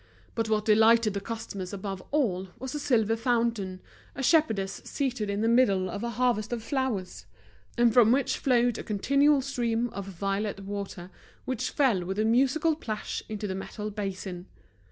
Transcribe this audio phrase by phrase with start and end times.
[0.33, 3.81] But what delighted the customers above all was a silver fountain,
[4.15, 7.27] a shepherdess seated in the middle of a harvest of flowers,
[7.77, 11.11] and from which flowed a continual stream of violet water,
[11.45, 14.47] which fell with a musical plash into the metal basin.